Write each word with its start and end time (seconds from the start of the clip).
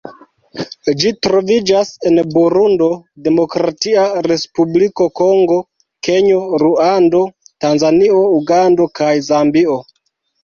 Ĝi 1.01 1.09
troviĝas 1.25 1.89
en 2.11 2.15
Burundo, 2.35 2.87
Demokratia 3.27 4.05
Respubliko 4.27 5.07
Kongo, 5.21 5.59
Kenjo, 6.07 6.39
Ruando, 6.63 7.21
Tanzanio, 7.67 8.23
Ugando 8.39 8.89
kaj 9.01 9.11
Zambio. 9.31 9.77